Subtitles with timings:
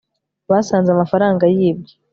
[0.49, 1.89] basanze amafaranga yibwe